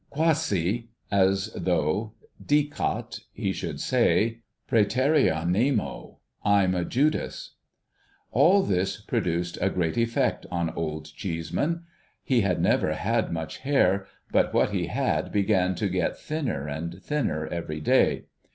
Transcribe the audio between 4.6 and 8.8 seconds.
FrctcBrca nemo— I'm a Judas! All